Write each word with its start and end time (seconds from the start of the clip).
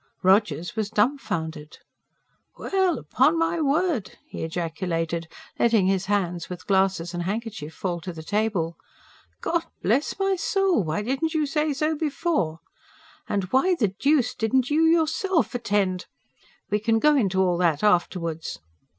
Rogers 0.23 0.75
was 0.75 0.89
dumbfounded. 0.89 1.77
"Well, 2.57 2.97
upon 2.97 3.37
my 3.37 3.61
word!" 3.61 4.17
he 4.25 4.41
ejaculated, 4.41 5.27
letting 5.59 5.85
his 5.85 6.07
hands 6.07 6.49
with 6.49 6.65
glasses 6.65 7.13
and 7.13 7.21
handkerchief 7.21 7.75
fall 7.75 8.01
to 8.01 8.11
the 8.11 8.23
table. 8.23 8.77
"God 9.41 9.63
bless 9.83 10.17
my 10.17 10.35
soul! 10.37 10.83
why 10.85 11.03
couldn't 11.03 11.35
you 11.35 11.45
say 11.45 11.71
so 11.71 11.95
before? 11.95 12.61
And 13.29 13.43
why 13.51 13.75
the 13.75 13.89
deuce 13.89 14.33
didn't 14.33 14.71
you 14.71 14.81
yourself 14.85 15.53
attend" 15.53 16.07
"We 16.71 16.79
can 16.79 16.97
go 16.97 17.15
into 17.15 17.39
all 17.39 17.59
that 17.59 17.83
afterwards." 17.83 18.57